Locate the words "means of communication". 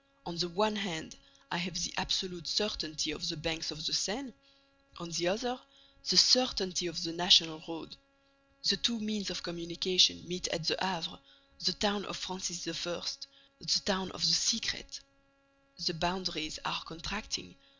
8.99-10.27